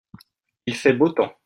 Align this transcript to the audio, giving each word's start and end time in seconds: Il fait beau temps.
Il 0.65 0.73
fait 0.75 0.93
beau 0.93 1.09
temps. 1.09 1.31